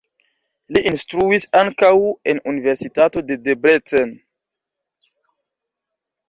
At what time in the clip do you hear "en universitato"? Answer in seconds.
2.33-3.23